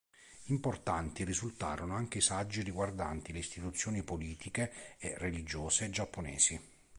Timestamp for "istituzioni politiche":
3.37-4.95